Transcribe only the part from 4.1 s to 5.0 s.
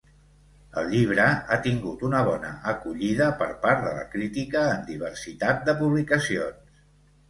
crítica en